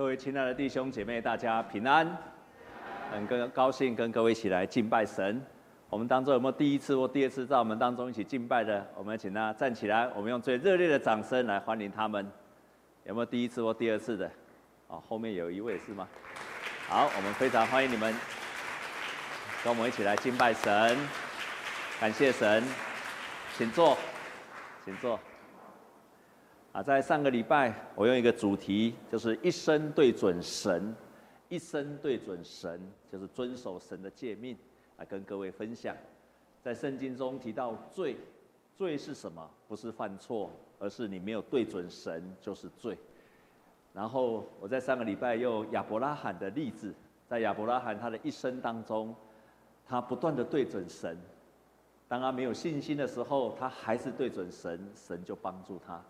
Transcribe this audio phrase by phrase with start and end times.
[0.00, 2.10] 各位亲爱的弟兄姐妹，大家平安，
[3.12, 5.44] 很跟高兴跟各位一起来敬拜神。
[5.90, 8.82] 我们当中有没有第一次或第二次在我们当中一起敬拜的？
[8.96, 12.26] 我们请他站起来，我们用最热烈的掌声来欢迎他们。
[13.04, 14.30] 有没有第一次或第二次的？
[14.88, 16.08] 哦，后面有一位是吗？
[16.88, 18.14] 好，我们非常欢迎你们，
[19.62, 20.96] 跟我们一起来敬拜神，
[22.00, 22.64] 感谢神，
[23.54, 23.98] 请坐，
[24.82, 25.20] 请坐。
[26.72, 30.94] 啊，在上个礼拜，我用一个主题，就是一生对准神，
[31.48, 34.56] 一生对准神，就是遵守神的诫命，
[34.96, 35.96] 来跟各位分享。
[36.62, 38.16] 在圣经中提到罪，
[38.76, 39.50] 罪是什么？
[39.66, 40.48] 不是犯错，
[40.78, 42.96] 而是你没有对准神，就是罪。
[43.92, 46.94] 然后我在上个礼拜用亚伯拉罕的例子，
[47.26, 49.12] 在亚伯拉罕他的一生当中，
[49.84, 51.18] 他不断的对准神，
[52.06, 56.00] 当他没有信心的时候，他还是对准神，神就帮助他。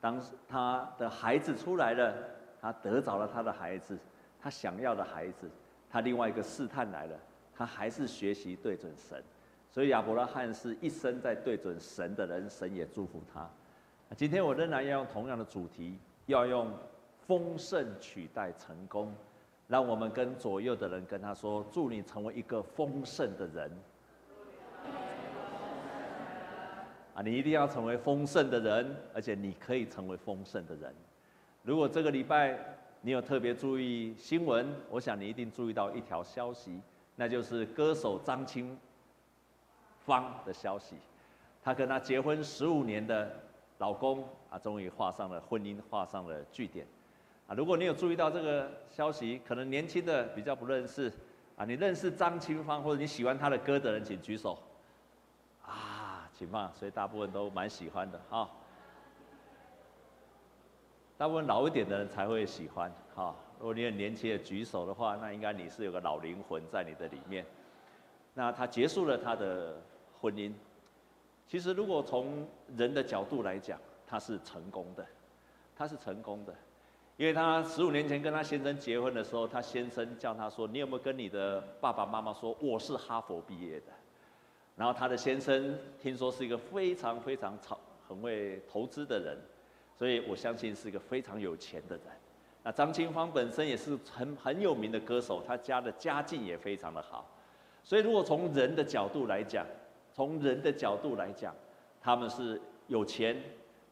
[0.00, 2.14] 当他的孩子出来了，
[2.60, 3.98] 他得着了他的孩子，
[4.40, 5.50] 他想要的孩子，
[5.90, 7.16] 他另外一个试探来了，
[7.54, 9.22] 他还是学习对准神，
[9.70, 13.48] 所以亚伯拉罕是一生在对准神的人，神也祝福他。
[14.16, 16.72] 今天我仍然要用同样的主题，要用
[17.26, 19.12] 丰盛取代成功，
[19.66, 23.70] 让我们跟左右的人跟他说：祝你成为一个丰盛的人。
[27.18, 30.94] 啊，你一定要成为丰盛的人，而且你可以成为丰盛的人。
[31.64, 32.56] 如果这个礼拜
[33.00, 36.80] 你有特别注意新闻，我想你一定注意到一条消息，
[37.16, 38.78] 那就是歌手张清
[40.06, 40.94] 芳的消息。
[41.60, 43.28] 她跟她结婚十五年的
[43.78, 46.86] 老公啊，终于画上了婚姻，画上了句点。
[47.48, 51.12] 啊，如果你有注意到这个消息，可能年轻的比较不认识
[51.56, 54.56] 啊，你认识张清芳或者你喜欢她的歌的人，请举手。
[56.38, 58.48] 情况，所以大部分都蛮喜欢的哈。
[61.16, 63.34] 大部分老一点的人才会喜欢哈。
[63.58, 67.44] 如果你很年轻的举手的话，那应该你是有个老灵魂在你的里面。
[68.34, 69.82] 那他结束了他的
[70.20, 70.52] 婚姻，
[71.48, 75.04] 其实如果从人的角度来讲，他是成功的，
[75.76, 76.54] 他是成功的，
[77.16, 83.86] 因为他十五年前跟他先生结婚的时候，他先生叫他说：“你有没有跟你的爸爸妈妈说我是哈佛毕业的？”
[84.78, 89.36] 然后他的先生听说是一个非常非常超很会投资的人，
[89.98, 92.04] 所以我相信是一个非常有钱的人。
[92.62, 97.28] 那张清芳本身也是很很有名的歌手，他家的家境也非常的好。
[97.82, 99.66] 所以如果从人的角度来讲，
[100.12, 101.52] 从人的角度来讲，
[102.00, 103.36] 他们是有钱，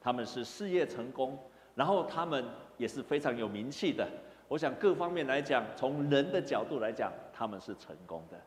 [0.01, 1.37] 他们是事业成功，
[1.75, 2.45] 然后他们
[2.77, 4.09] 也是非常有名气的。
[4.47, 8.41] 我想各方面来讲，从人的角度来讲，他们是成功的。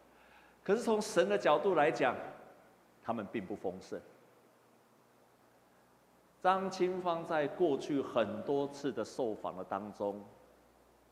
[0.69, 2.15] 可是从神的角度来讲，
[3.01, 3.99] 他们并不丰盛。
[6.43, 10.23] 张清芳在过去很多次的受访的当中，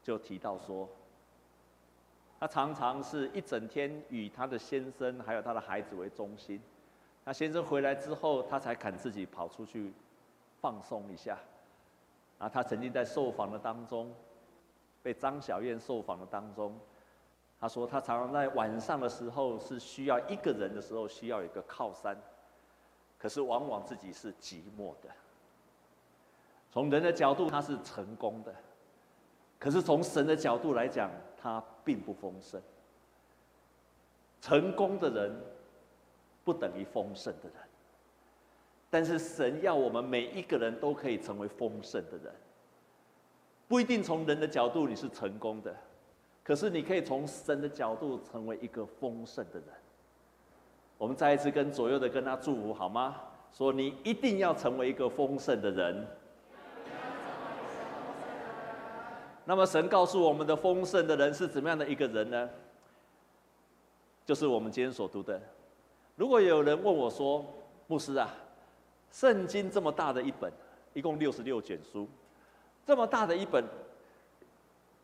[0.03, 0.87] 就提到说，
[2.39, 6.61] 他常常是一整天以他的先生还有他的孩子为中心。
[7.25, 9.91] 他先生回来之后，他才肯自己跑出去
[10.61, 11.35] 放松一下。
[12.37, 14.13] 啊，他曾经在受访的当中，
[15.01, 16.79] 被张小燕受访的当中。
[17.59, 22.15] 他说，他常常在晚上的时候是需要一个人的时候需要一个靠山，
[23.17, 25.09] 可是往往自己是寂寞的。
[26.71, 28.53] 从人的角度，他是成功的，
[29.57, 32.61] 可是从神的角度来讲，他并不丰盛。
[34.39, 35.35] 成功的人
[36.43, 37.53] 不等于丰盛的人，
[38.91, 42.31] 但是神要我们每一个人都可以成为丰盛的人，
[43.67, 45.75] 不一定从人的角度你是成功的。
[46.47, 49.67] 可是你可以从神的角度成为一个丰盛的人。
[50.97, 53.17] 我们再一次跟左右的跟他祝福好吗？
[53.51, 56.07] 说你一定要成为一个丰盛的人。
[59.43, 62.49] 那么神告诉我们的丰盛的人是怎么样的一个人呢？
[64.25, 65.41] 就是我们今天所读的。
[66.15, 67.45] 如果有人问我说
[67.87, 68.33] ：“牧师啊，
[69.11, 70.49] 圣经这么大的一本，
[70.93, 72.07] 一共六十六卷书，
[72.85, 73.65] 这么大的一本。”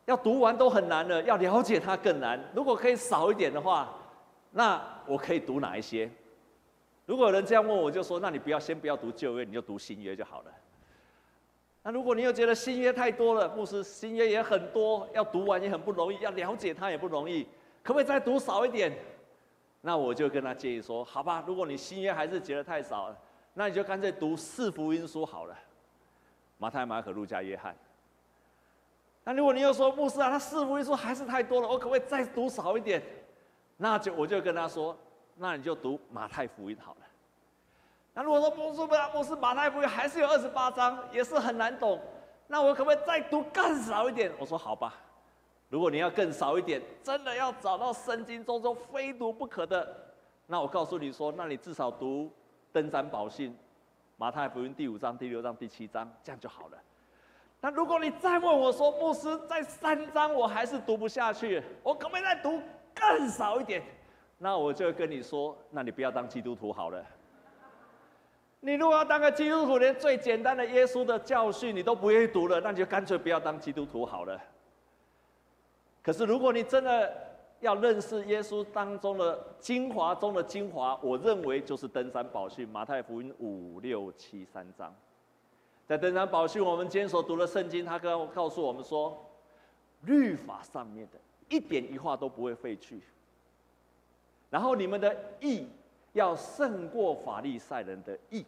[0.05, 2.39] 要读完都很难了，要了解它更难。
[2.53, 3.93] 如果可以少一点的话，
[4.51, 6.09] 那我可以读哪一些？
[7.05, 10.51] 如果有人这样问，我就说：那你不要先不要读旧约，你就读新约就好了。
[11.81, 17.43] 那如果你又觉得新约太多了，牧师新约也很多，要读完也很不容易，要了解它也不容易，
[17.81, 18.93] 可不可以再读少一点？
[19.81, 23.17] 那我就跟他建议说：好吧，如果你新约还是觉得太少了，
[23.53, 25.57] 那你就干脆读四福音书好了，
[26.57, 27.75] 马太、马可、路加、约翰。
[29.23, 33.01] 那如果你又说牧师啊，他四福音书还是太多了，我可不可以再读少一点？
[33.77, 34.97] 那就我就跟他说，
[35.35, 36.99] 那你就读马太福音好了。
[38.13, 41.99] 那如果说牧师不，牧师马太福音还是有二十八章，也是很难懂，
[42.47, 44.31] 那我可不可以再读更少一点？
[44.37, 44.93] 我说好吧，
[45.69, 49.95] 如果你要更少一点，真的要找到圣经中中非读不可的，
[50.45, 52.29] 那我告诉你说，那你至少读
[52.71, 53.57] 登山宝训、
[54.17, 56.77] 马太福音第五章、第六章、第七章，这样就好了。
[57.65, 62.61] 那如果你再问我说，牧师在三章我还是读不下去，我可不可以再读
[62.93, 63.81] 更少一点？
[64.37, 67.01] 那我就跟你说，那你不要当基督徒好了。
[68.59, 74.37] 你如果要当个基督徒，连最简单的耶稣的教训你都不愿意读了，那你就干脆不要当基督徒好了。
[76.01, 77.13] 可是如果你真的
[77.61, 84.93] 要认识耶稣当中的精华中的精华，我认为就是登山宝训，马太福音五六七三章。
[85.85, 89.29] 在登山宝训，我们今天所读的圣经，他告告诉我们说，
[90.03, 91.19] 律法上面的
[91.49, 93.01] 一点一画都不会废去。
[94.49, 95.67] 然后你们的义
[96.13, 98.45] 要胜过法利赛人的义，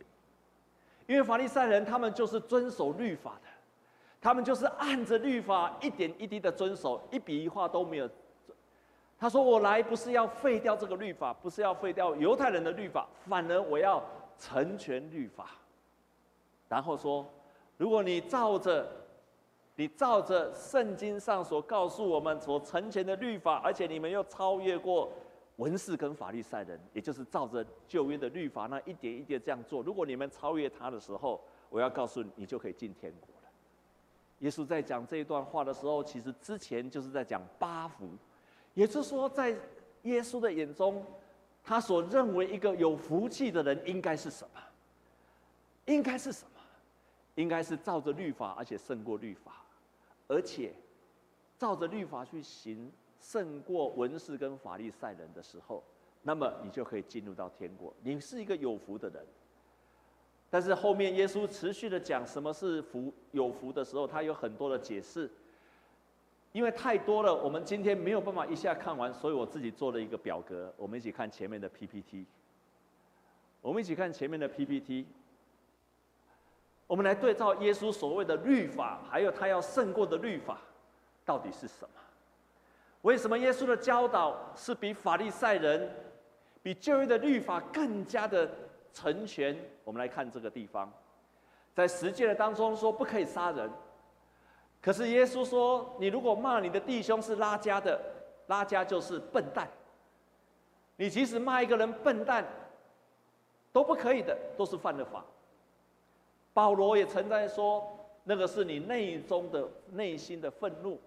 [1.08, 3.50] 因为法利赛人他们就是遵守律法的，
[4.22, 8.10] 他们就是按着律法一点一滴的遵守，一笔一画都没有。
[9.18, 14.04] 他说：“我来不是要废掉这个律法，不是要废掉犹太人的律法，反而我要
[14.38, 15.50] 成全律法。”
[16.68, 17.26] 然后说，
[17.78, 18.90] 如果你照着，
[19.76, 25.12] 你照着圣经上所告诉我们所成全的律法，而且你们又超越过
[25.58, 29.84] 文士跟法利赛人，也就是照着旧约的律法那一点一点这样做。
[29.84, 33.50] 如果你们超越他的时候，我要告诉你，你就可以进天国了。
[34.40, 38.10] 耶稣在讲这一段话的时候，其实之前就是在讲八福，
[38.74, 39.56] 也就是说，在
[40.04, 41.06] 耶稣的眼中，
[41.64, 44.62] 他所认为一个有福气的人应该是什么？
[45.86, 46.55] 应该是什么？
[47.36, 49.64] 应该是照着律法，而且胜过律法，
[50.28, 50.74] 而且
[51.58, 55.84] 照着律法去行，胜过文士跟法利赛人的时候，
[56.24, 57.94] 那么你就可以进入到天国。
[58.02, 59.26] 你是一个有福的人。
[60.50, 65.30] 但是后面耶稣持续的讲什么是福有福的时候，他有很多的解释，
[66.54, 72.26] 因为太多了，我们今天没有办法一下看完，所以我自己做了一个表格，我们一起看前面的 PPT。
[73.62, 75.06] 我们一起看前面的 PPT。
[76.88, 80.60] 我们来对照耶稣所谓的律法，还有他要胜过的律法，
[81.26, 81.90] 到底是什么？
[83.02, 85.90] 为什么耶稣的教导是比法利赛人、
[86.64, 88.50] 比旧约的律法更加的
[88.94, 89.56] 成全？
[89.84, 90.92] 我们来看这个地方，
[91.74, 93.70] 在实践的当中说不可以杀人，
[94.82, 98.00] 可是耶稣说，你如果骂你的弟兄是拉加的，
[98.48, 99.68] 拉加就是笨蛋，
[100.96, 102.46] 你即使骂一个人笨蛋，
[103.72, 105.24] 都不可以的，都是犯了法。
[106.56, 107.86] 保罗也曾在说，
[108.24, 110.98] 那个是你内中的内心的愤怒。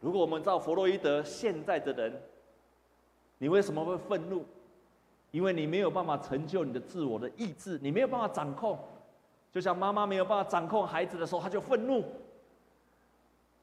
[0.00, 2.22] 如果我们照弗洛伊德现在的人，
[3.36, 4.46] 你为什么会愤怒？
[5.30, 8.78] 因为你没有办法成就你的自我的意志，你没有办法掌控。
[9.52, 12.02] 就像妈妈没有办法掌控孩子的时候，他就愤怒。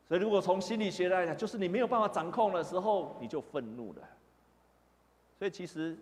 [0.07, 4.01] 所以，如果从心理学来讲，就是你没有办法掌控的时候，你就愤怒了。
[5.39, 5.97] 所以，其实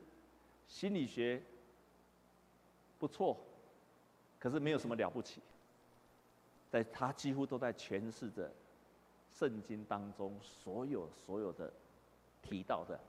[0.67, 1.41] 心理学
[2.99, 3.37] 不错。
[4.39, 5.41] 可是没有什么了不起，
[6.69, 8.51] 在他几乎都在诠释着
[9.31, 11.71] 圣经当中所有所有的
[12.41, 12.99] 提到的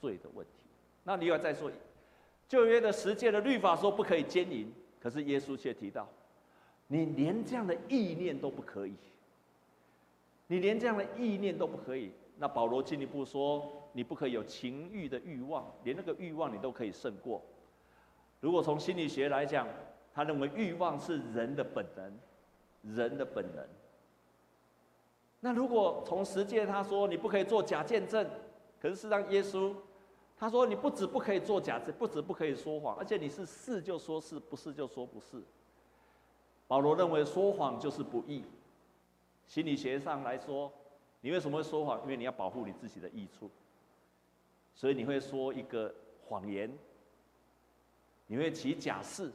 [0.00, 0.52] 罪的问题。
[1.04, 1.70] 那你要再说，
[2.48, 6.08] 旧约的十诫的律法说不可以奸淫，可是耶稣却提到，
[6.88, 8.94] 你连这样的意念都不可以，
[10.48, 12.12] 你连这样的意念都不可以。
[12.38, 17.42] 那保罗进一步说，你不可以有情欲的欲望，连那个欲望你都可以胜过。
[18.40, 19.66] 如果从心理学来讲，
[20.16, 23.62] 他认为欲望是人的本能，人的本能。
[25.40, 28.26] 那如果从实践他说你不可以做假见证，
[28.80, 29.74] 可是事实上耶稣
[30.34, 35.42] 他说你不止不可以做假证，不止不可以说谎，而且你是是就说是，不是就说不是。
[36.66, 38.42] 保罗认为说谎就是不义。
[39.46, 40.72] 心理学上来说，
[41.20, 42.00] 你为什么会说谎？
[42.04, 43.50] 因为你要保护你自己的益处，
[44.74, 45.94] 所以你会说一个
[46.26, 46.72] 谎言，
[48.26, 49.30] 你会起假誓。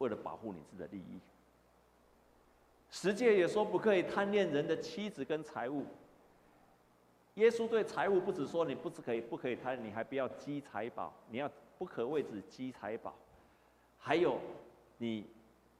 [0.00, 1.20] 为了保护你自己的利益，
[2.90, 5.84] 十诫也说不可以贪恋人的妻子跟财物。
[7.34, 13.14] 耶稣对财物不只说你不只可以不可以贪，你还不要积财宝，你要不可为子积财宝。
[13.98, 14.38] 还有，
[14.96, 15.26] 你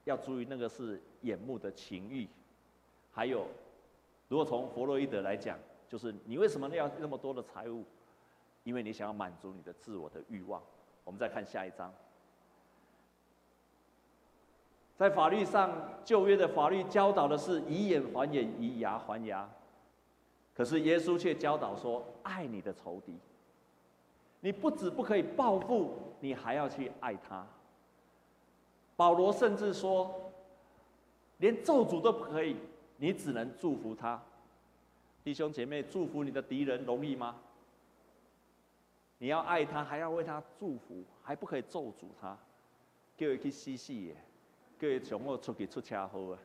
[0.03, 2.27] 要注意那个是眼目的情欲。
[3.11, 3.47] 还有，
[4.27, 5.57] 如果从弗洛伊德来讲，
[5.89, 7.83] 就是你为什么要那么多的财物？
[8.63, 10.61] 因为你想要满足你的自我的欲望。
[11.03, 11.91] 我们再看下一章。
[15.01, 15.71] 在法律上，
[16.05, 19.49] 旧约的法律教导的是以眼还眼，以牙还牙。
[20.53, 23.17] 可是耶稣却教导说：爱你的仇敌。
[24.41, 27.43] 你不止不可以报复，你还要去爱他。
[28.95, 30.31] 保罗甚至说：
[31.39, 32.55] 连咒诅都不可以，
[32.97, 34.21] 你只能祝福他。
[35.23, 37.37] 弟兄姐妹，祝福你的敌人容易吗？
[39.17, 42.37] 你要爱他，还要为他祝福，还不可以咒诅他，
[43.17, 44.13] 叫他去死死的，
[44.81, 46.39] 叫他从我出去出车祸啊，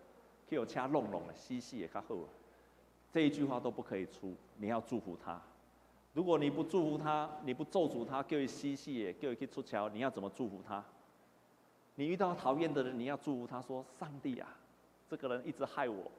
[0.47, 2.29] 叫我车弄弄啊，死死也较好啊。
[3.11, 5.41] 这一句话都不可以出，你要祝福他。
[6.13, 10.85] 如果你不祝福他，你不咒诅他，叫他死死的，叫他去出桥，你要怎么祝福他？
[11.95, 14.55] 你遇到讨厌的人，你要祝福他说：“上帝啊，
[15.09, 16.13] 这个人一直害我，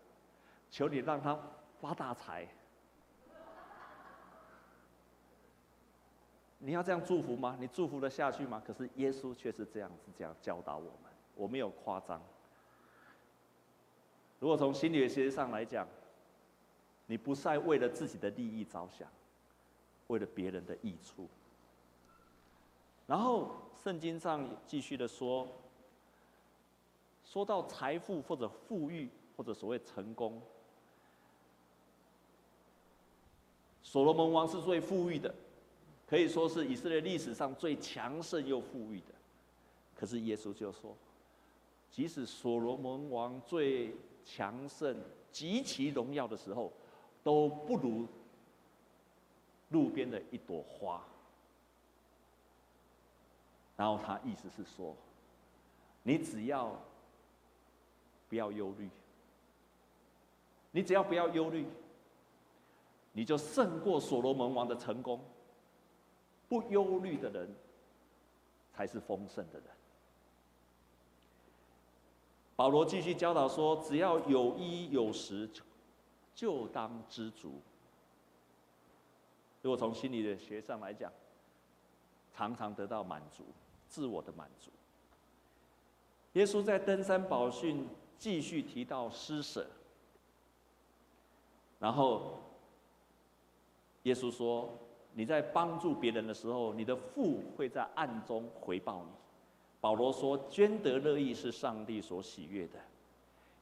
[0.71, 1.39] 求你让他
[1.79, 2.47] 发大财。”
[6.57, 7.55] 你要这样祝福吗？
[7.59, 8.59] 你祝福得下去吗？
[8.65, 12.21] 可是耶稣却是这样子这样教导我们，我没有夸张。
[14.39, 15.87] 如果从心理学上来讲，
[17.05, 19.07] 你不再为了自己的利益着想，
[20.07, 21.27] 为了别人的益处。
[23.05, 23.51] 然后
[23.83, 25.47] 圣经上继续的说，
[27.23, 30.41] 说到财富或者富裕或者所谓成功，
[33.81, 35.33] 所罗门王是最富裕的。
[36.05, 39.13] 可以说是以色列历史上最强盛又富裕的，
[39.93, 40.95] 可是耶稣就说，
[41.89, 44.95] 即使所罗门王最强盛、
[45.31, 46.71] 极其荣耀的时候，
[47.23, 48.07] 都不如
[49.69, 51.03] 路边的一朵花。
[53.75, 54.95] 然后他意思是说，
[56.03, 56.79] 你只要
[58.29, 58.89] 不要忧虑，
[60.71, 61.65] 你只要不要忧虑，
[63.13, 65.19] 你就胜过所罗门王的成功。
[66.49, 67.53] 不忧虑的人，
[68.73, 69.76] 才是丰盛的人。
[72.57, 75.49] 保罗继续教导说：“只要有衣有食，
[76.35, 77.61] 就当知足。”
[79.63, 81.09] 如果从心理的学上来讲，
[82.33, 83.45] 常常得到满足，
[83.87, 84.69] 自我的满足。
[86.33, 87.87] 耶稣在登山宝训
[88.17, 89.65] 继续提到施舍，
[91.79, 92.39] 然后
[94.03, 94.77] 耶稣说。
[95.13, 99.11] 你在帮助别人的时候，你的父会在暗中回报你。
[99.79, 102.79] 保罗说，捐得乐意是上帝所喜悦的，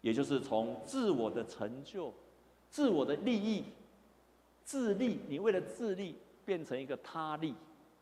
[0.01, 2.13] 也就是从自我的成就、
[2.69, 3.65] 自我的利益、
[4.63, 7.53] 自利，你为了自利变成一个他利。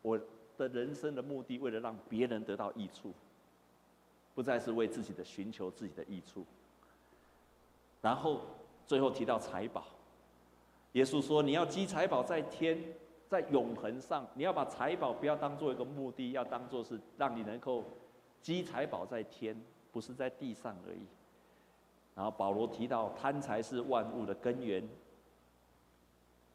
[0.01, 0.19] 我
[0.57, 3.11] 的人生的目的，为了让别人得到益处，
[4.35, 6.45] 不再是为自己的寻求自己的益处。
[8.01, 8.41] 然后
[8.85, 9.85] 最后提到财宝，
[10.91, 12.81] 耶稣说，你要积财宝在天。
[13.29, 17.83] 在永恒上，你要把财宝不要当做一个目的，要当做是让你能够
[18.43, 19.59] 积财宝在天，
[19.91, 21.07] 不是在地上而已。
[22.13, 24.87] 然后保罗提到贪财是万物的根源，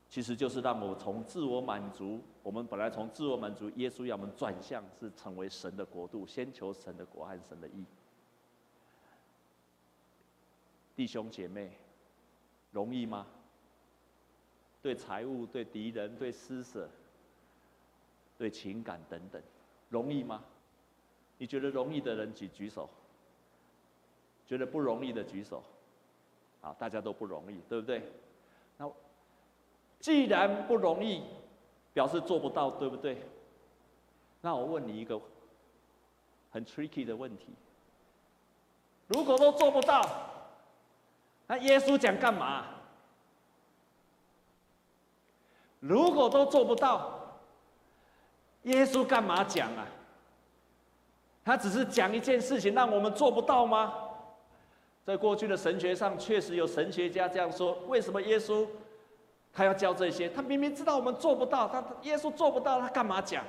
[0.09, 7.85] 其实就是让我从自我满足，我们本来从自我满足，耶稣要我们转向是成为神的国度，先求神的国和神的义。
[10.95, 11.73] 弟兄姐妹，
[12.71, 13.27] 容易吗？
[14.83, 16.89] 对财务、对敌人、对施舍、
[18.37, 19.43] 对情感等等，
[19.89, 20.45] 容易吗？
[21.39, 22.89] 你觉得容易的人举举手，
[24.47, 25.63] 觉得不容易的举手。
[26.61, 28.03] 好，大家都不容易，对不对？
[28.77, 28.91] 那
[30.01, 31.23] 既然不容易，
[31.95, 33.23] 表示做不到，对不对？
[34.41, 35.21] 那我问你一个
[36.51, 37.47] 很 tricky 的问题：
[39.07, 40.03] 如果都做不到，
[41.47, 42.67] 那耶稣讲干嘛？
[45.81, 47.39] 如果都做不到，
[48.65, 49.87] 耶稣干嘛讲啊？
[51.49, 53.95] 他只是讲一件事情，让我们做不到吗？
[55.03, 58.69] 在过去的神学上，确实有神学家这样说：为什么耶稣
[59.51, 60.29] 他要教这些？
[60.29, 63.43] 他明明知道我们做不到，他耶稣做不到，他干嘛讲？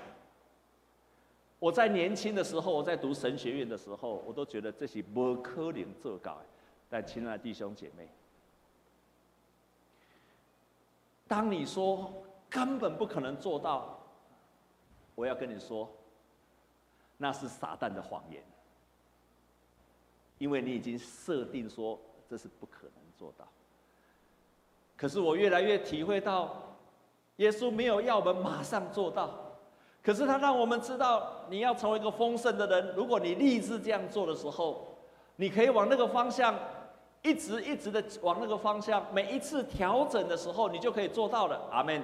[1.60, 6.42] 我在年轻的时候，我在读神学院的时候，我都觉得这些不可能做到。
[6.90, 8.08] 但亲爱的弟兄姐妹。
[11.28, 12.14] 当你说
[12.50, 14.00] 根本不可能做到，
[15.16, 15.92] 我要跟你说，
[17.22, 18.42] 那是撒旦的谎言，
[20.40, 23.46] 因为你已经设定说这是不可能做到。
[24.98, 26.56] 可是我越来越体会到，
[27.36, 29.30] 耶稣没有要我们马上做到，
[30.02, 34.98] 可是他让我们知道，你要成为一个丰盛的人，如果你立志这样做的时候，
[35.36, 36.58] 你可以往那个方向。
[37.22, 41.68] 一直一直的往那个方向，每一次调整的时候，你就可以做到了。
[41.70, 42.02] 阿门。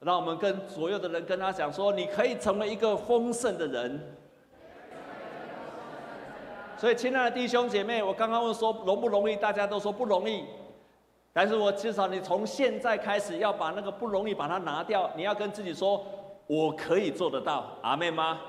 [0.00, 4.16] 让我们跟所有的人跟他讲说，你可以成为一个丰盛的人。
[6.76, 10.44] 所以，亲爱的弟兄姐妹，我刚刚问说容不容易，大家都说不容易。
[11.32, 16.04] 但是我至少你从现在开始要把那个不容易把它拿掉，你要跟自己说，
[16.46, 17.76] 我可以做得到。
[17.82, 18.40] 阿妹吗？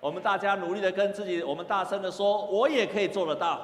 [0.00, 3.60] 我们大家努力的跟自己，我们大声的说，我也可以做得到。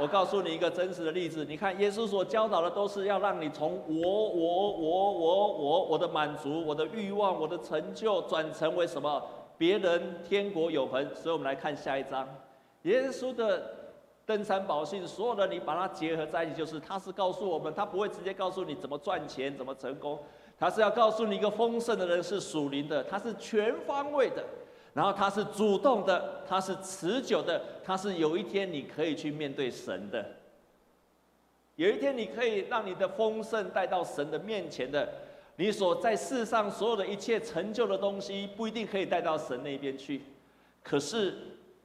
[0.00, 9.20] 我告诉你一个真实的例子，你看耶稣所教导的都是要让你从我我我我我我的满足、我的欲望、我的成就转成为什么？
[9.56, 11.04] 别人天国永恒。
[11.16, 12.28] 所以我们来看下一章，
[12.82, 13.60] 耶稣的
[14.24, 20.16] 登山宝训，所有的你把它结合在一起，就是他是告诉我们，他不会直接告诉你怎么赚钱、怎么成功，
[20.56, 24.44] 他是要告诉你一个丰盛的人是属灵的，他是全方位的。
[24.94, 30.24] 然后他是主动的，他是持久的，他是有一天你可以去面对神的，
[31.76, 35.08] 有一天你可以让你的丰盛带到神的面前的。
[35.56, 40.20] 你所在世上所有的一切成就的东西，不一定可以带到神那边去。
[40.84, 41.34] 可是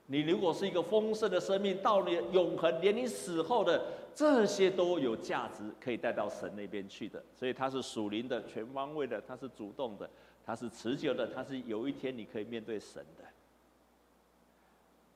[0.05, 3.81] 你如果是一个丰盛的生命，到你永恒，连你死后的
[4.13, 7.23] 这些都有价值，可以带到神那边去的。
[7.33, 10.07] 所以他是属灵的、全方位的，他是主动的。
[10.45, 13.23] 它是持久的，它是有一天你可以面对神的。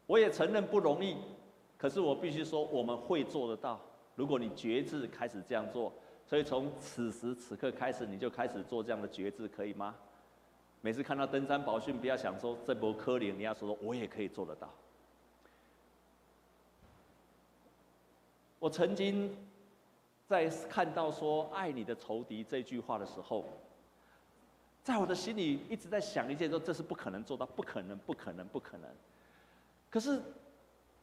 [0.06, 1.18] 我也承认不容易，
[1.78, 3.78] 可是我必须说我们会做得到。
[4.16, 5.92] 如果你觉知开始这样做，
[6.26, 9.94] 所以从此时此刻开始，你就开始做这样的觉知，可以吗？
[10.80, 14.74] 每次看到登山宝训，不要想说这波科林，你要说我也可以做得到。
[18.60, 19.36] 我曾经
[20.26, 23.46] 在看到说“爱你的仇敌”这句话的时候。
[24.88, 28.90] 在我的心里一直在想一件事，这是不可能做到，不可能，不可能，不可能。
[29.90, 30.22] 可是，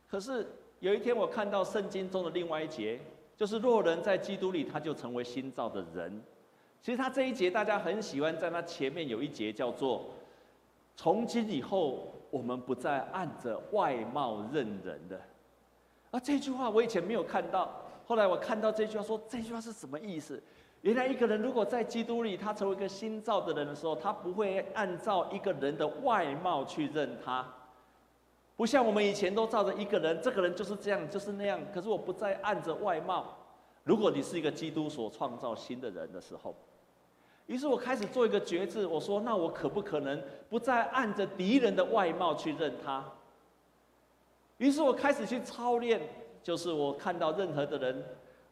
[0.08, 0.46] 可是
[0.80, 2.98] 有一天我看到圣经中的另外一节，
[3.36, 6.18] 就是若人在基督里，他就成为新造的人。
[6.80, 10.06] 其实他这一节大家很喜欢，在他前面有一节叫做
[10.96, 15.20] “从今以后，我们不再按着外貌认人的”。
[16.10, 20.42] 而这句话我以前没有看到，后来我看到这句话，说这句话是什么意思？
[20.84, 27.42] 原来一个人如果在基督里，他成为一个新造的人的时候，他不会按照一个人的外貌去认他，
[28.54, 31.58] 不像我们以前都照着一个人，这个人就是这样，就是那样。
[31.72, 33.34] 可是我不再按着外貌。
[33.82, 36.54] 如果你是一个基督所创造新的人的时候，
[37.46, 43.02] 于是我开始做一个决志，我说：那我可不可能不再按着敌人的外貌去认他？
[44.58, 45.98] 于是我开始去操练，
[46.42, 48.04] 就是我看到任何的人。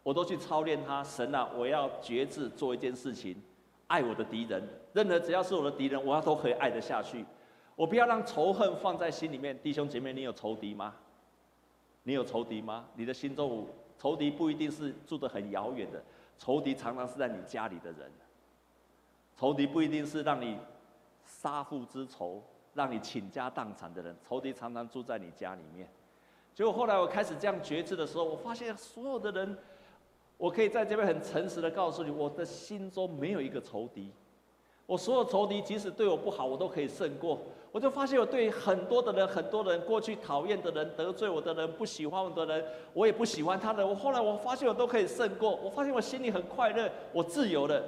[0.03, 3.41] 我都去操练他，神啊，我要觉志做一件事情，
[3.87, 4.63] 爱我的敌人，
[4.93, 7.25] 任何只要是我的敌人，我要都可以爱得下去。
[7.77, 9.57] 我不要让仇恨放在心里面。
[9.63, 10.95] 弟兄姐妹，你有仇敌吗？
[12.03, 12.85] 你有仇敌吗？
[12.97, 16.03] 你的心中仇敌不一定是住得很遥远的，
[16.37, 18.11] 仇敌常常是在你家里的人。
[19.39, 20.59] 仇敌不一定是让你
[21.25, 22.43] 杀父之仇，
[22.75, 25.89] 让你倾家荡产的人，仇敌常常住在你家里面。
[26.55, 29.57] 结果后来我开始这样觉知的时候，我发现所有的人。
[30.43, 34.11] 我可以在这边很诚实的告诉你，我的心中没有一个仇敌。
[34.87, 37.41] 我所有仇敌，即使对我不好，我都可以胜过。
[37.71, 43.87] 我就发现，我对很多的人，很多人过去讨厌的人、得罪我的人、不喜欢我的人，我也不喜欢他的。
[43.87, 45.55] 我后来我发现，我都可以胜过。
[45.55, 47.81] 我发现我心里很快乐，我自由了，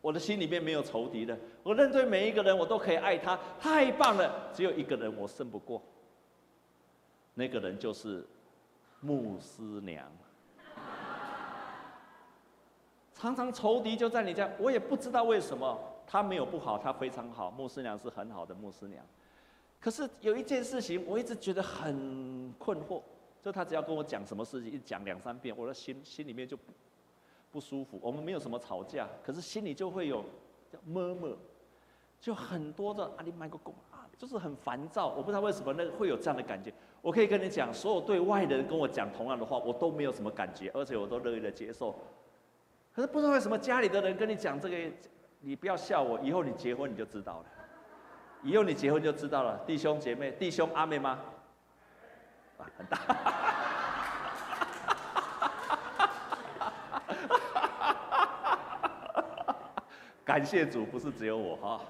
[0.00, 1.36] 我的心里面没有仇敌了。
[1.64, 4.48] 我认对每一个人，我都可以爱他，太棒了。
[4.52, 5.82] 只有一个人我胜不过，
[7.34, 8.24] 那个人就是
[9.00, 10.06] 牧师娘。
[13.18, 15.78] 常常仇敌就在你家，我也不知道为什么。
[16.08, 17.50] 他没有不好，他非常好。
[17.50, 19.04] 牧师娘是很好的牧师娘，
[19.80, 23.02] 可是有一件事情，我一直觉得很困惑。
[23.42, 26.72] 就他只要跟我讲什么事情，一讲两三遍，我的心心里面就不
[27.50, 27.98] 不舒服。
[28.00, 30.24] 我们没有什么吵架，可是心里就会有
[30.70, 31.36] 叫默默
[32.20, 35.08] 就很多的阿里麦个公啊，就是很烦躁。
[35.08, 36.72] 我不知道为什么那个会有这样的感觉。
[37.02, 41.96] 我可以跟你讲，所有对外人跟我讲同样的话，我都没有什么感觉，而且我都乐意的接受。
[42.96, 44.76] 可是不知道为什么家里的人跟你讲这个，
[45.40, 47.44] 你不要笑我，以后你结婚你就知道了。
[48.42, 51.20] 以后你结婚就知道了，弟兄姐妹，弟兄阿妹吗？
[52.56, 52.98] 啊，很大。
[60.24, 61.82] 感谢主，不是只有我哈，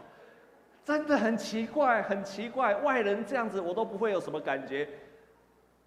[0.85, 4.88] 真的很奇怪，很奇怪，外人这样子我都不会有什么感觉。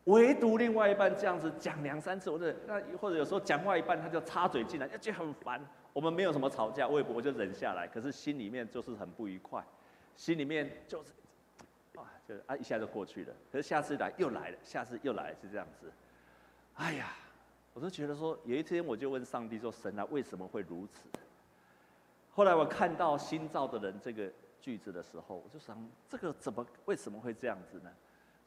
[0.10, 5.64] 唯独另外一半这样子讲两三次，或者那或者有时候讲话一半他就插嘴进来，就觉得很烦。
[5.94, 9.64] 我们没有什么吵架，我也不我就忍下来，可是心里面就是很不愉快，
[10.16, 11.12] 心里面就是，
[11.96, 13.34] 啊，就啊一下就过去了。
[13.52, 15.92] 可是下次来又来了，下次又来是这样子。
[16.74, 17.16] 哎呀，
[17.74, 21.08] 我就觉得说，有一天我就问上帝说：“神啊，为什么会如此？”
[22.34, 27.92] 后来我看到新造的人这个句子的时候，我就想，这个怎么为什么会这样子呢？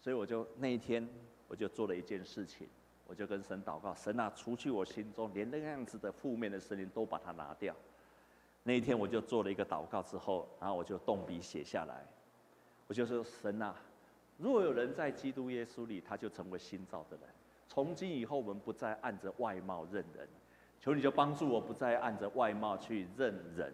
[0.00, 1.08] 所以我就那一天。
[1.52, 2.66] 我就做了一件事情，
[3.06, 7.76] 我就跟神祷告：神啊，除去我心中连那个样子的负面的声音都把它拿掉。
[8.62, 12.06] 那一天我就做了一个祷告之后，然后我就动笔写下来。
[12.86, 13.76] 我就说：神啊，
[14.38, 17.26] 若有人在基督耶稣里，他就成为新造的人。
[17.68, 20.26] 从今以后我们不再按着外貌认人，
[20.80, 23.70] 求你就帮助我不再按着外貌去认人。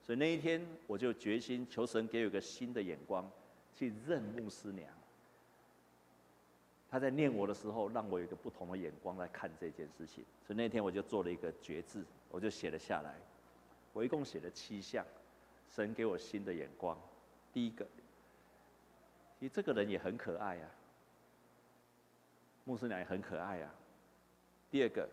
[0.00, 3.30] 所以那一天我就决心求神给我一个新的眼光，
[3.72, 4.88] 去认牧师娘。
[6.92, 10.22] 他在念我的时候，让我有一个不同的眼光来看这件事情。
[10.46, 13.14] 所以那天我就做了一个决志，我就写了下来。
[13.94, 15.02] 我一共写了七项，
[15.70, 16.94] 神给我新的眼光。
[17.50, 17.86] 第一个，
[19.40, 20.68] 其实这个人也很可爱啊。
[22.64, 23.74] 牧师娘也很可爱啊。
[24.70, 25.08] 第二个，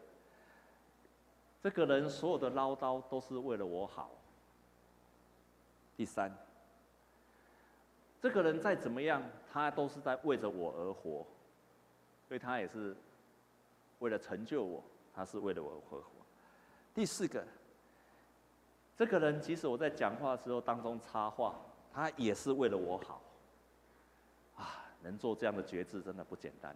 [1.64, 4.12] 这个人所有的唠叨都是为了我好。
[5.96, 6.30] 第三，
[8.22, 11.26] 这个人再怎么样，他都是在为着我而活，
[12.30, 12.96] 所以他也是
[13.98, 14.84] 为了成就我，
[15.16, 16.04] 他是为了我而活。
[16.94, 17.44] 第四个，
[18.96, 21.56] 这个人即使我在讲话的时候当中插话，
[21.92, 23.20] 他也是为了我好。
[24.58, 26.76] 啊，能做这样的决志真的不简单。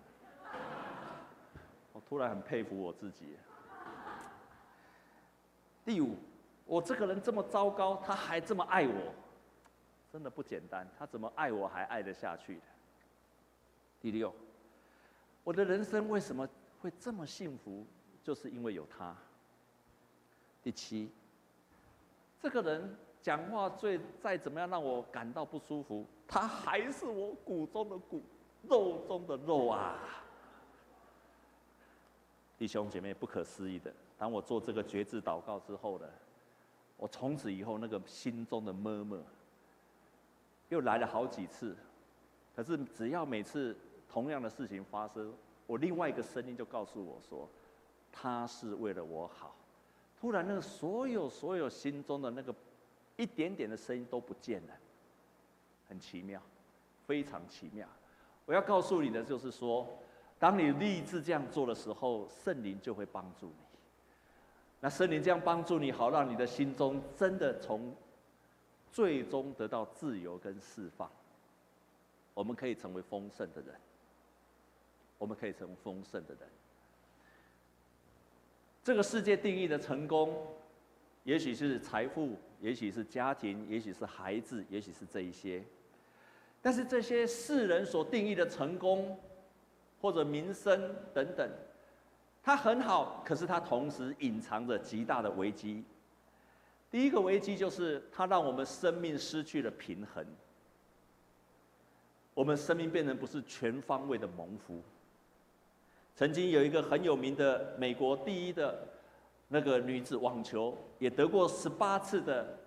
[1.91, 3.37] 我突然很佩服我自己。
[5.85, 6.15] 第五，
[6.65, 9.13] 我这个人这么糟糕，他还这么爱我，
[10.11, 10.87] 真的不简单。
[10.97, 12.61] 他怎么爱我还爱得下去的？
[14.01, 14.33] 第六，
[15.43, 16.47] 我的人生为什么
[16.81, 17.85] 会这么幸福？
[18.23, 19.15] 就是因为有他。
[20.63, 21.11] 第七，
[22.39, 28.21] 这个人讲话最再怎么样让我感到不舒服，他还是我骨中的骨，
[28.69, 29.99] 肉中的肉啊。
[32.57, 36.07] 弟兄姐妹，不可思议的，当我做这个决志祷告之后呢，
[36.95, 39.21] 我从此以后那个心中的闷闷
[40.69, 41.75] 又来了好几次。
[42.55, 43.75] 可是只要每次
[44.13, 45.33] 同样的事情发生，
[45.65, 47.49] 我另外一个声音就告诉我说，
[48.11, 49.55] 他是为了我好。
[50.21, 52.53] 突然，那个所有所有心中的那个
[53.15, 54.73] 一点点的声音都不见了，
[55.89, 56.39] 很奇妙，
[57.07, 57.87] 非常奇妙。
[58.45, 59.87] 我要告诉你的就是说。
[60.39, 63.53] 当你立志这样做的时候，圣灵就会帮助你。
[64.81, 67.95] 那圣灵这样帮助你，好让你的心中真的从
[68.91, 71.09] 最终得到自由跟释放。
[72.33, 73.73] 我们可以成为丰盛的人，
[75.23, 76.49] 我们可以成为丰盛的人。
[78.83, 80.45] 这个世界定义的成功，
[81.23, 85.63] 也许是财富，也许是家庭，也许是孩子，也许是这一些。
[86.61, 89.17] 但是这些世人所定义的成功，
[90.01, 91.49] 或者民生等等，
[92.43, 95.85] 它很好，可是它同时隐藏着极大的危机。
[96.91, 100.25] 第一个危机就是它让我们生命失去了平衡，
[102.33, 104.83] 我们生命变成不是全方位的蒙福。
[106.15, 108.87] 曾经有一个很有名的美国第一的
[109.47, 112.57] 那个女子网球，也得过十八次的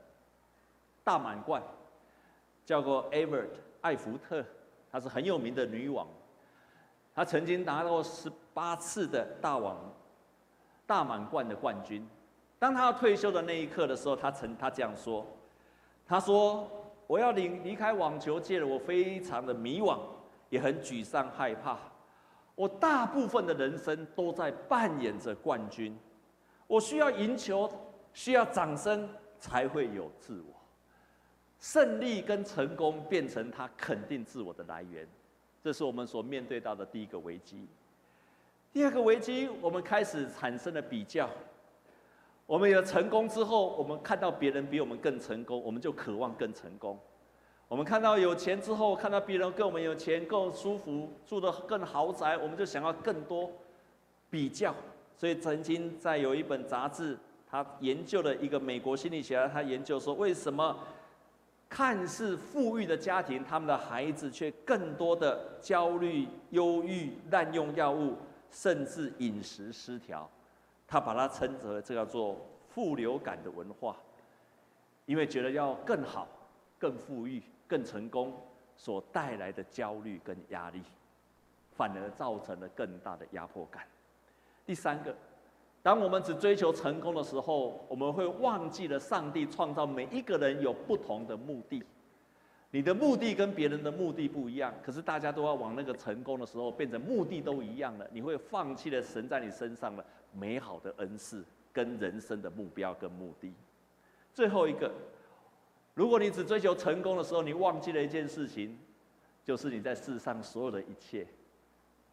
[1.04, 1.62] 大满贯，
[2.64, 4.44] 叫做 Evert 艾弗特，
[4.90, 6.08] 她是很有名的女网。
[7.14, 9.78] 她曾经拿过十八次的大网
[10.84, 12.06] 大满贯的冠军。
[12.58, 15.24] 当她要退休的那一刻的时候，她曾她这样说
[16.04, 16.68] ：“她说
[17.06, 20.00] 我要离离开网球界了，我非常的迷惘，
[20.50, 21.78] 也很沮丧害怕。
[22.56, 25.96] 我大部分的人生都在扮演着冠军，
[26.66, 27.70] 我需要赢球，
[28.12, 30.54] 需要掌声才会有自我。
[31.60, 35.06] 胜利跟成功变成他肯定自我的来源。”
[35.62, 37.68] 这是我们所面对到的第一个危机。
[38.72, 41.28] 第二个危机，我们开始产生了比较。
[42.46, 46.96] 我们有成功之后，我们看到别人比我们更成功，我们就渴望更成功。
[47.68, 53.50] 我们看到有钱之后，看到别人跟我们有钱、更舒服、住得更豪宅，我们就想要更多
[54.30, 54.74] 比较。
[55.16, 57.18] 所以曾经在有一本杂志，
[57.50, 60.76] 他研究了一个美国心理学家，他研究说为什么。
[61.68, 68.14] 看似富裕的家庭，他们的孩子却更多的焦虑、忧郁、滥用药物，
[68.52, 70.30] 甚至饮食失调。
[70.86, 72.36] 他把它称之为这叫做
[72.70, 73.96] “富流感”的文化，
[75.06, 76.28] 因为觉得要更好、
[76.78, 78.34] 更富裕、更成功
[78.76, 80.82] 所带来的焦虑跟压力，
[81.76, 83.84] 反而造成了更大的压迫感。
[84.64, 85.14] 第三个。
[85.82, 91.80] 当我们只追求成功的时候，我们会忘记了上帝创造每一个人有不同的目的。
[92.72, 98.06] 你的目的跟别人的目的不一样，可是大家都要往那个成功的时候，变成目的都一样了。
[98.10, 103.54] 你会放弃了神在你身上的美好的恩赐跟人生的目标跟目的。
[104.34, 104.92] 最后一个，
[105.96, 108.78] 如果你只追求成功的时候，你忘记了一件事情，
[109.42, 111.26] 就是你在世上所有的一切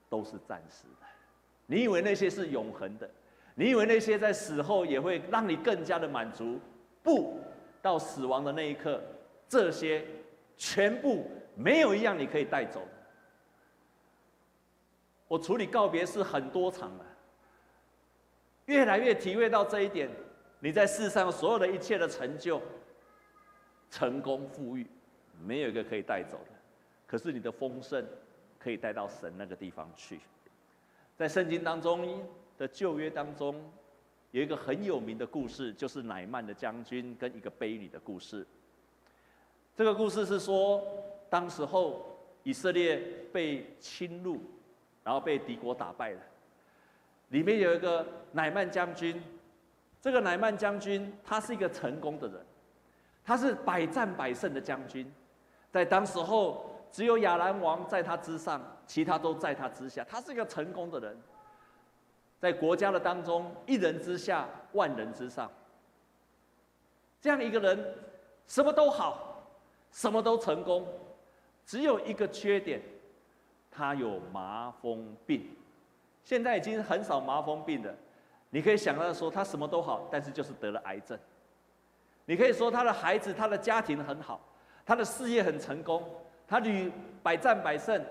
[0.09, 1.05] 都是暂时的。
[1.65, 3.09] 你以为那些是永恒的。
[3.55, 6.57] 你以为那些在死后也会让你更加的满足？
[7.03, 7.37] 不，
[7.81, 9.03] 到死亡的那一刻，
[9.49, 10.05] 这些
[10.55, 12.87] 全部没有一样你可以带走。
[15.27, 17.05] 我处理告别式很多场了，
[18.67, 20.09] 越来越体会到这一点。
[20.61, 22.61] 你在世上所有的一切的成就、
[23.93, 24.87] 成功、富裕，
[25.45, 26.51] 没有一个可以带走的。
[27.05, 28.03] 可是你的丰盛，
[28.57, 30.19] 可以带到神那个地方去。
[31.15, 32.27] 在圣经当中
[32.57, 33.53] 的旧约当中，
[34.31, 38.43] 有一个很有名的故事，就是乃曼的将军跟一个婢女的故事。
[39.77, 40.83] 这个故事是说，
[41.29, 42.97] 当时候以色列
[43.31, 44.41] 被侵入，
[45.03, 46.19] 然后被敌国打败了。
[47.29, 49.21] 里面有一个乃曼将军。
[50.01, 52.35] 这个乃曼将军，他是一个成功的人，
[53.25, 55.09] 他是百战百胜的将军，
[55.71, 60.05] 在当时候只有亚兰王在他之上，其他都在他之下。
[60.09, 61.17] 他是一个成功的人，
[62.39, 65.49] 在国家的当中，一人之下，万人之上。
[67.21, 67.95] 这样一个人，
[68.47, 69.47] 什么都好，
[69.91, 70.85] 什么都成功，
[71.65, 72.81] 只有一个缺点，
[73.71, 75.49] 他有麻风病。
[76.23, 77.95] 现在已经很少麻风病了。
[78.49, 81.17] 你可以想到说他什么都好，但是就是得了癌症。
[82.25, 84.39] 你可以说他的孩子、他的家庭很好，
[84.85, 86.03] 他的事业很成功，
[86.47, 88.03] 他屡百战百胜，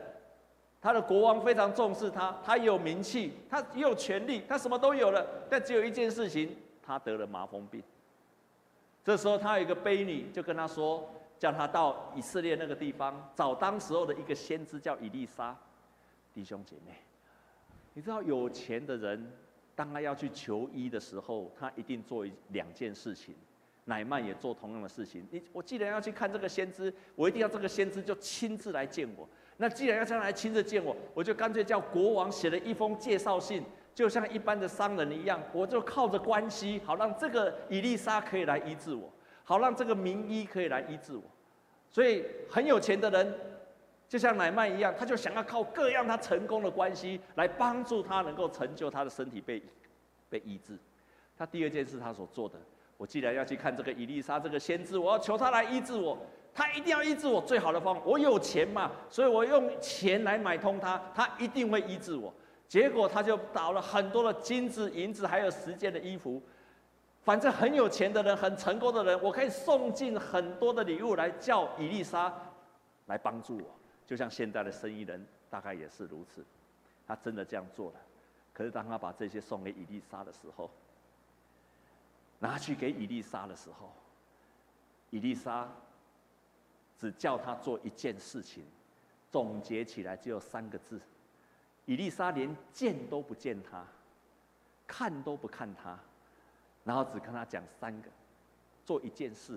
[0.81, 7.83] 他的国王非常重视他，他有名气，他也有权力，他什么都有了，但只有一件事情，他得了麻风病。
[9.05, 15.57] 这时候他有一个婢女，就跟他说，叫他到以色列那个地方找当时候的一个先知，叫以利沙。
[16.35, 16.93] 弟兄姐妹，
[17.95, 19.33] 你知道有钱的人。
[19.75, 23.35] 当他要去求医的时候，他一定做一两件事情。
[23.85, 25.27] 乃曼也做同样的事情。
[25.31, 29.29] 你我既然要去看这个先知，我一定要这个先知就亲自来见我。
[29.57, 33.63] 那既然要这样来亲自见我，我就干脆叫国王写了一封介绍信，
[33.95, 39.13] 就像一般的商人一样，我就靠着关系，好让这个以利沙可以来医治我，
[39.45, 41.23] 好让这个名医可以来医治我。
[41.91, 43.35] 所以很有钱的人。
[44.09, 49.63] 就像乃曼一样，他就想要靠各样他成功的关系来帮助他，能够成就他的身体被
[50.29, 50.79] 被医治。
[51.35, 52.61] 他第二件事他所做的，
[53.03, 56.17] 我既然要去看这个伊丽莎这个先知，我要求他来医治我，
[56.55, 58.01] 他一定要医治我最好的方法。
[58.05, 62.33] 我有钱嘛，所以我用钱来买通他，他一定会医治我。
[62.69, 66.41] 结果他就倒了很多的金子、银子，还有十件的衣服。
[67.25, 72.33] 反正很有钱的人、很成功的人，我可以送进很多的礼物来叫伊丽莎
[73.07, 73.65] 来帮助我。
[74.07, 76.45] 就像现在的生意人，大概也是如此。
[77.05, 77.97] 他真的这样做了，
[78.53, 80.71] 可是当他把这些送给伊丽莎的时候，
[82.43, 83.93] 拿去给伊丽莎的时候，
[85.11, 85.69] 伊丽莎
[86.99, 88.65] 只叫他做一件事情，
[89.31, 91.01] 总结起来只有三个字：
[91.85, 93.87] 伊丽莎连见都不见他，
[94.89, 95.97] 看都不看他，
[96.83, 98.11] 然后只跟他讲三个，
[98.85, 99.57] 做一件事，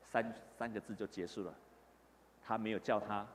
[0.00, 1.54] 三三个字就结束了。
[2.42, 3.26] 他没有叫他。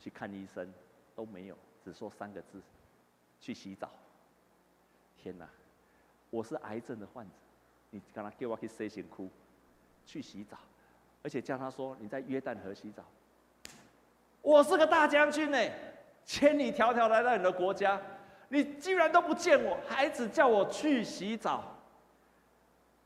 [0.00, 0.72] 去看医生
[1.16, 2.62] 都没有，只说三个字：
[3.40, 3.90] 去洗澡。
[5.16, 5.50] 天哪，
[6.30, 7.32] 我是癌症的患者，
[7.90, 9.30] 你刚刚叫我去洗身躯，
[10.04, 10.56] 去洗澡，
[11.22, 13.02] 而且叫他说你在约旦河洗澡。
[14.42, 15.58] 我是个大将军呢，
[16.24, 18.00] 千里迢迢来到你的国家，
[18.48, 21.64] 你居然都不见我，孩子叫我去洗澡。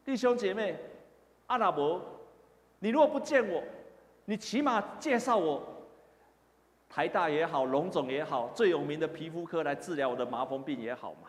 [0.04, 0.76] 弟兄姐妹，
[1.46, 2.00] 阿拉伯，
[2.80, 3.62] 你如果不见我，
[4.24, 5.62] 你起码介绍我。
[6.88, 11.28] 台大也好，龙总也好，最有名的皮肤科来治疗我的麻风病也好嘛。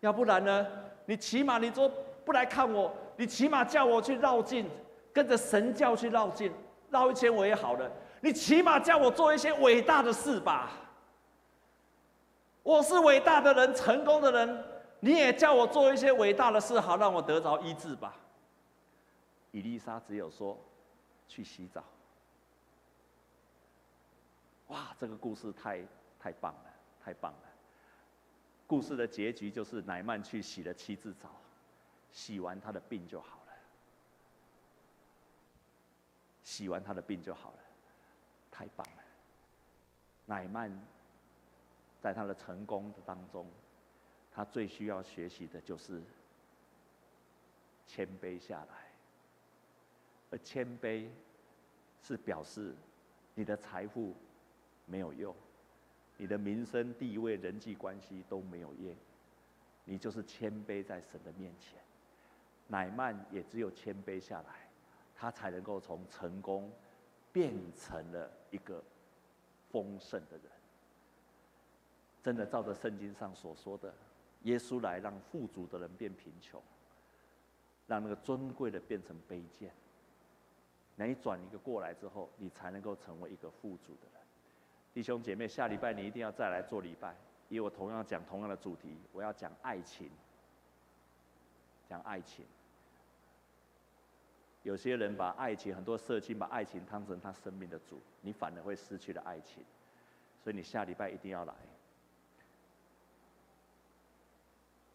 [0.00, 0.66] 要不然呢？
[1.06, 1.90] 你起码你说
[2.24, 4.68] 不来看我，你起码叫我去绕境，
[5.12, 6.52] 跟着神教去绕境，
[6.90, 7.90] 绕一圈我也好了。
[8.20, 10.72] 你起码叫我做一些伟大的事吧。
[12.62, 14.64] 我是伟大的人，成功的人，
[14.98, 18.16] 你也叫我做一些伟大的事，好让我得着医治吧。
[19.52, 20.58] 伊丽莎只有说，
[21.28, 21.84] 去洗澡。
[24.66, 25.80] 哇，这个故事太
[26.18, 26.70] 太棒了，
[27.04, 27.45] 太棒了！
[28.66, 31.30] 故事的结局就是乃曼去洗了七次澡，
[32.12, 33.52] 洗完他的病就好了。
[36.42, 37.58] 洗完他的病就好了，
[38.50, 39.02] 太棒了！
[40.26, 40.70] 乃曼
[42.00, 43.46] 在他的成功的当中，
[44.32, 46.02] 他最需要学习的就是
[47.86, 48.90] 谦卑下来，
[50.30, 51.08] 而谦卑
[52.02, 52.74] 是表示
[53.34, 54.14] 你的财富。
[54.88, 55.34] 没有用，
[56.16, 58.94] 你的名声、地位、人际关系都没有用，
[59.84, 61.78] 你就是谦卑在神的面前。
[62.68, 64.68] 乃曼也只有谦卑下来，
[65.14, 66.72] 他才能够从成功
[67.32, 68.82] 变成了一个
[69.70, 70.50] 丰盛的人。
[72.22, 73.94] 真的照着圣经上所说的，
[74.42, 76.60] 耶稣来让富足的人变贫穷，
[77.86, 79.70] 让那个尊贵的变成卑贱。
[80.96, 84.25] 那你转一个过来之后，你才能够成为一个富足的人。
[84.96, 87.14] 弟兄姐妹，下礼拜你一定要再来做礼拜，
[87.50, 90.10] 因为我同样讲同样的主题，我要讲爱情，
[91.86, 92.46] 讲爱情。
[94.62, 99.62] 有些人把爱情，很多社青把爱情当成他生命的主，你反而会失去了爱情。
[100.42, 101.52] 所以你下礼拜一定要来。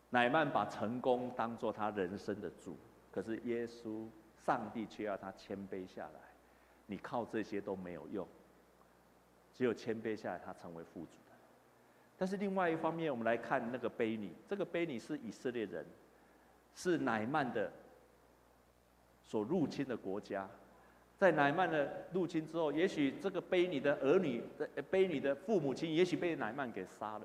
[0.09, 2.75] 乃曼把成功当作他人生的主，
[3.11, 4.07] 可是耶稣、
[4.43, 6.19] 上帝却要他谦卑下来。
[6.87, 8.27] 你靠这些都没有用，
[9.53, 11.35] 只有谦卑下来，他成为富足的。
[12.17, 15.85] 但是另外一方面，我们来看那个卑女，这个卑女是以色列人，
[16.75, 17.71] 是乃曼的。
[19.23, 20.45] 所入侵的国家，
[21.17, 24.43] 在乃曼的入侵之后，也许这个卑女的儿女、
[24.91, 27.21] 卑女的父母亲，也许被乃曼给杀了。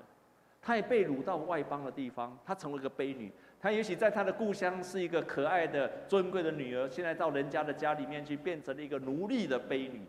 [0.61, 3.29] 她也被掳到外邦的地方，她成为个卑女。
[3.59, 10.05] 她也许在她的故乡是一个可爱的、尊贵的女儿，现在到人家的家里面去，变成了一个奴隶的卑女。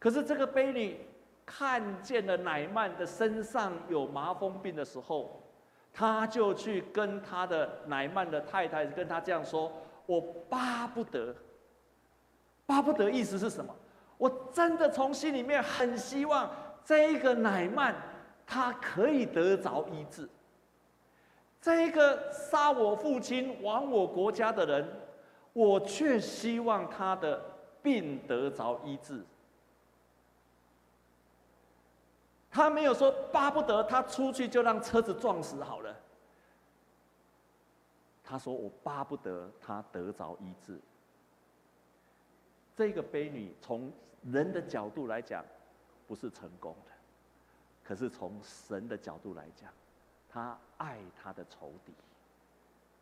[0.00, 0.98] 可是这个婢女
[1.46, 5.40] 看见了乃曼的身上有麻风病的时候，
[5.92, 9.70] 他就去跟他的乃曼的太太跟他这样说。
[10.06, 11.32] 我巴不得，
[12.66, 13.72] 巴不得意思是什么？
[14.16, 16.50] 我真的从心里面很希望
[16.84, 17.94] 这一个乃曼
[18.46, 20.28] 他可以得着医治。
[21.60, 24.88] 这一个杀我父亲、亡我国家的人，
[25.52, 27.40] 我却希望他的
[27.82, 29.22] 病得着医治。
[32.50, 35.96] 他没有说巴不得他出去就让车子撞死好了。
[38.24, 40.78] 他说：“我巴不得他得着医治。”
[42.76, 45.44] 这个悲女从人的角度来讲，
[46.06, 46.92] 不是成功的；
[47.84, 49.70] 可是从神的角度来讲，
[50.28, 51.92] 他爱他的仇敌，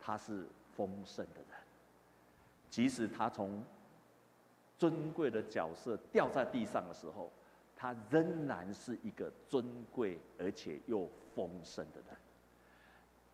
[0.00, 1.58] 他是丰盛的人。
[2.70, 3.62] 即使他从
[4.78, 7.30] 尊贵的角色掉在地上的时候，
[7.80, 12.16] 他仍然是一个尊贵而且又丰盛的人。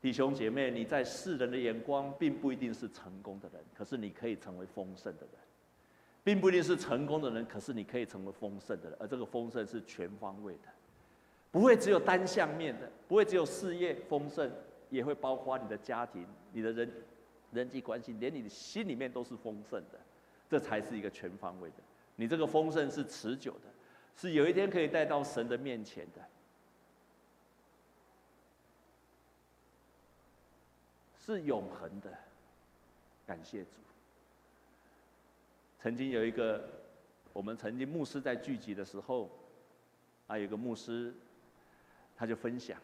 [0.02, 5.40] 弟兄姐妹，你在世人的眼光并不一定是成功的人，可是你可以成为丰盛的人；
[6.22, 8.98] 并不一定是成功的人，可是你可以成为丰盛的人。
[9.00, 10.68] 而这个丰盛是全方位的，
[11.50, 14.52] 不会只有单向面的，不会只有事业丰盛，
[14.90, 16.92] 也会包括你的家庭、你的人
[17.50, 19.98] 人际关系，连你的心里面都是丰盛的。
[20.50, 21.76] 这才是一个全方位的。
[22.16, 23.68] 你这个丰盛是持久的，
[24.16, 26.20] 是有一天可以带到神的面前的。
[31.20, 32.12] 是永恒的，
[33.26, 33.70] 感谢主。
[35.80, 36.62] 曾经有一个，
[37.32, 39.30] 我们曾经牧师在聚集的时候，
[40.26, 41.14] 啊，有个牧师，
[42.14, 42.78] 他就分享，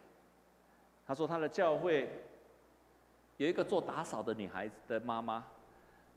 [1.06, 2.08] 他说他的教会
[3.36, 5.46] 有一个做打扫的女孩子的妈妈，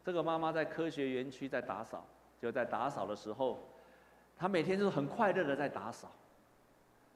[0.01, 2.05] 这个妈妈在科学园区在打扫，
[2.41, 3.61] 就在打扫的时候，
[4.37, 6.11] 他每天就是很快乐的在打扫，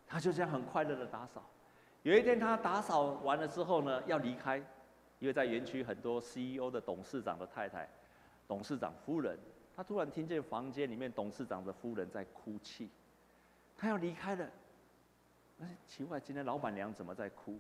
[0.08, 1.44] 他就这样很快乐的打扫。
[2.04, 4.64] 有一天他打扫完了之后呢，要离开。
[5.20, 7.90] 因为在园区很多 CEO 的董事长的太太、
[8.48, 9.36] 董事长夫人，
[9.76, 12.92] 他突然听见房间里面董事长的夫人在哭泣，
[13.76, 14.48] 他要离开了。
[15.60, 17.60] 哎，奇怪，今天老板娘怎么在哭？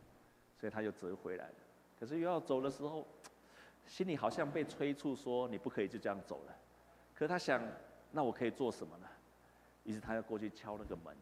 [0.60, 1.54] 所以他就折回来了。
[2.00, 3.08] 可是又要走的时候，
[3.88, 6.56] 心里好像被催促说：“你不可以就这样走了。”
[7.18, 7.60] 可他想，
[8.12, 9.08] 那我可以做什么呢？
[9.88, 11.16] 于是他要过去敲那个门，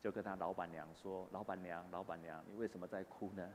[0.00, 3.52] 就跟他老板娘说：“老板娘，老板娘，你为什么在哭呢？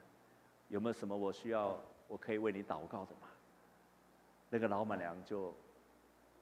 [0.68, 1.80] 有没有什么我需要？”
[2.10, 3.30] 我可以为你祷告的嘛？
[4.50, 5.56] 那个老板娘就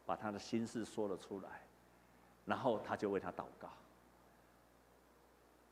[0.06, 1.62] 把她的心事说了出来，
[2.44, 3.70] 然后他就为她祷告。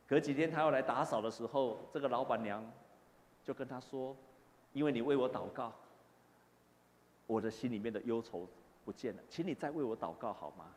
[0.07, 2.63] 隔几天他要来打扫的时候，这个老板娘
[3.43, 4.15] 就跟他说
[4.71, 5.73] ：“因为你为我祷告，
[7.25, 8.47] 我的心里面的忧愁
[8.85, 10.73] 不见了，请你再为我祷告好吗？”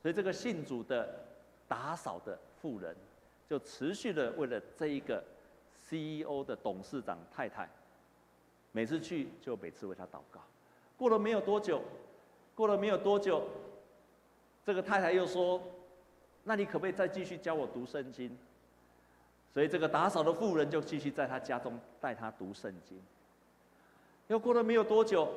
[0.00, 1.08] 所以这个信主的
[1.66, 2.94] 打扫的妇人，
[3.48, 5.22] 就持续的为了这一个
[5.74, 7.68] CEO 的董事长太太。
[8.72, 10.40] 每次去就每次为他祷告，
[10.98, 11.82] 过了没有多久，
[12.54, 13.42] 过了没有多久，
[14.64, 15.62] 这个太太又说
[16.44, 18.36] ：“那你可不可以再继续教我读圣经？”
[19.54, 23.00] 所以这个打扫的妇人就继续在他家中带他读圣经。
[24.26, 25.32] 又过了没有多久，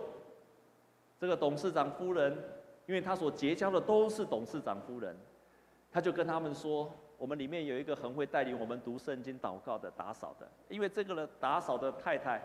[1.17, 2.38] 这个董事长夫人，
[2.89, 5.15] 因为他所结交的都是董事长夫人，
[5.91, 12.41] 他就跟他们说：“我们里面有一个很会带领我们读圣经、祷告的打扫的，因为这个呢，打扫的太太。”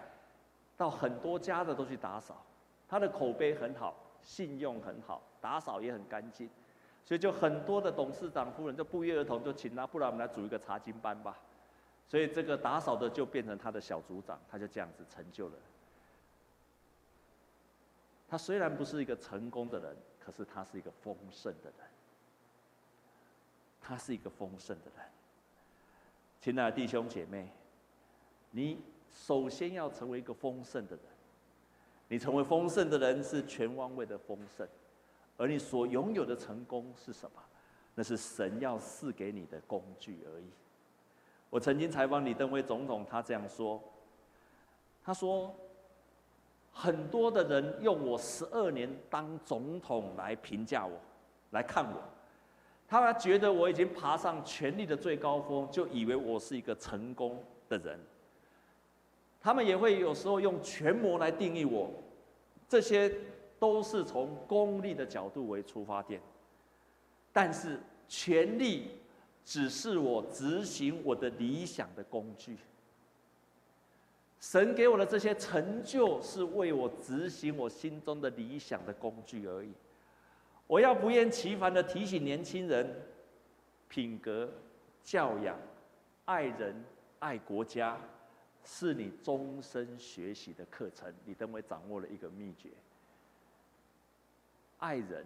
[0.76, 2.44] 到很多家的都去打扫，
[2.88, 6.50] 他的口碑很好，信用很好，打扫也很干净，
[7.06, 11.38] 所以就很多的董事长夫人就不约而同就请他，不然我们来组一个查经班吧。
[12.06, 15.54] 所以这个打扫的就变成他的小组长，他就这样子成就了。
[18.28, 21.88] 他虽然不是一个成功的人，可是他是一个丰盛的人。
[23.80, 25.04] 他是一个丰盛的人。
[26.40, 27.50] 亲爱的弟兄姐妹，
[28.50, 28.80] 你
[29.12, 31.04] 首先要成为一个丰盛的人。
[32.08, 34.66] 你成为丰盛的人是全方位的丰盛，
[35.36, 37.42] 而你所拥有的成功是什么？
[37.94, 40.50] 那是神要赐给你的工具而已。
[41.48, 43.82] 我曾经采访李登辉总统，他这样说
[45.04, 45.54] ：“他说，
[46.74, 50.92] 很多的人用我十二年当总统来评价我，
[51.52, 52.02] 来看我，
[52.86, 57.98] 他们觉得我已经爬上权力的最高峰，就以为我是一个成功的人。
[59.40, 61.90] 他们也会有时候用权谋来定义我，
[62.68, 63.10] 这些
[63.58, 66.20] 都是从功利的角度为出发点。
[67.32, 68.90] 但是权力。”
[69.46, 72.56] 只是我执行我的理想的工具。
[74.44, 79.72] 神给我的这些成就，是为我执行我心中的理想的工具而已。
[80.66, 82.94] 我要不厌其烦的提醒年轻人：
[83.88, 84.52] 品格、
[85.02, 85.58] 教养、
[86.26, 86.84] 爱人、
[87.20, 87.98] 爱国家，
[88.62, 91.10] 是你终身学习的课程。
[91.24, 92.68] 李登辉掌握了一个秘诀：
[94.76, 95.24] 爱人、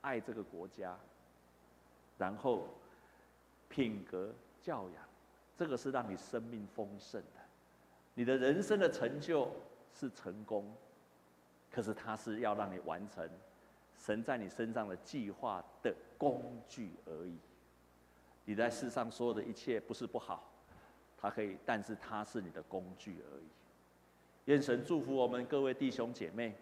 [0.00, 0.98] 爱这个国家，
[2.18, 2.66] 然后。
[3.68, 5.04] 品格教养，
[5.56, 7.49] 这个是让你生命丰盛的。
[8.14, 9.50] 你的人生的成就
[9.92, 10.72] 是成功，
[11.70, 13.28] 可是它是要让你完成
[13.96, 17.38] 神在你身上的计划的工具而已。
[18.44, 20.50] 你在世上所有的一切不是不好，
[21.16, 23.44] 它可以，但是它是你的工具而已。
[24.46, 26.54] 愿神祝福我们各位弟兄姐妹。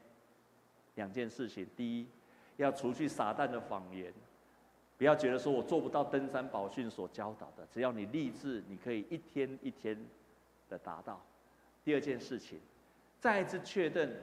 [0.97, 2.09] 两件事情：第一，
[2.57, 4.13] 要除去撒旦的谎言。
[4.97, 9.97] 不要觉得说我做不到登山宝训所教导的，只要你立志，你可以一天一天
[10.69, 11.25] 的达到。
[11.89, 12.61] 第二件事情，
[13.19, 14.15] 再一次确认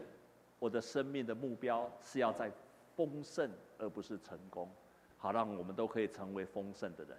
[0.60, 2.52] 我的生命的目标是要在
[2.96, 3.50] 丰盛，
[3.80, 4.70] 而不是成功。
[5.18, 7.18] 好，让我们都可以成为丰盛的人。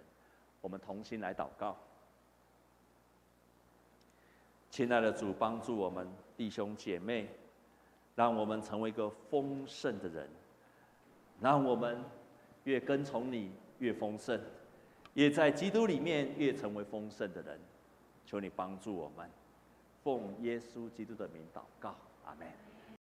[0.61, 1.75] 我们同心来祷告。
[4.69, 7.27] 亲爱的主，帮助我们弟兄姐妹，
[8.15, 10.29] 让我们成为一个丰盛的人，
[11.41, 12.01] 让我们。
[12.63, 14.39] 越跟从你越丰盛，
[15.13, 17.59] 也在基督里面越成为丰盛的人。
[18.25, 19.29] 求你帮助我们，
[20.07, 21.93] 奉耶稣基督的名祷告，
[22.23, 22.66] 阿门。